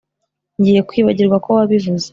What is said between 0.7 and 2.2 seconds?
kwibagirwa ko wabivuze